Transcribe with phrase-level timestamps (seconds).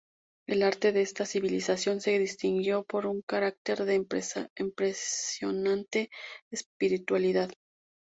[0.47, 6.09] El arte de esta civilización se distinguió por un carácter de impresionante
[6.51, 7.51] espiritualidad.